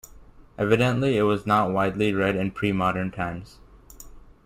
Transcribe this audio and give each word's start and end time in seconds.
Evidently 0.57 1.15
it 1.15 1.21
was 1.21 1.45
not 1.45 1.69
widely 1.69 2.11
read 2.11 2.35
in 2.35 2.49
pre-modern 2.49 3.11
times. 3.11 3.59